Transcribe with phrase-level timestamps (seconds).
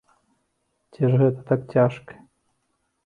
[0.95, 2.13] Ці ж гэта так цяжка?